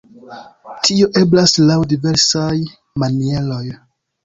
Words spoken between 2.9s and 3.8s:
manieroj.